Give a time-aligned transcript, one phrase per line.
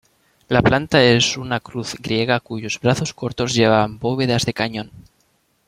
[0.47, 4.89] La planta es una cruz griega cuyos brazos cortos llevan bóvedas de cañón.